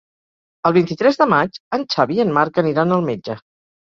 El 0.69 0.73
vint-i-tres 0.77 1.19
de 1.21 1.27
maig 1.33 1.59
en 1.79 1.85
Xavi 1.97 2.19
i 2.21 2.25
en 2.25 2.33
Marc 2.39 2.59
aniran 2.63 2.97
al 2.97 3.07
metge. 3.11 3.37